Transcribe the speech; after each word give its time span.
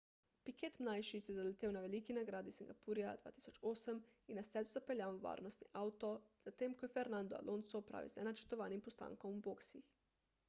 piquet 0.47 0.77
mlajši 0.85 1.19
se 1.23 1.31
je 1.33 1.37
zaletel 1.39 1.73
na 1.75 1.81
veliki 1.83 2.13
nagradi 2.17 2.53
singapurja 2.55 3.11
2008 3.25 3.99
in 4.33 4.39
na 4.41 4.43
stezo 4.47 4.73
zapeljal 4.77 5.19
varnostni 5.25 5.67
avto 5.83 6.09
tik 6.29 6.47
zatem 6.49 6.73
ko 6.81 6.89
je 6.89 6.93
fernando 6.95 7.37
alonso 7.41 7.83
opravil 7.83 8.13
z 8.15 8.21
nenačrtovanim 8.21 8.81
postankom 8.89 9.37
v 9.37 9.45
boksih 9.51 9.93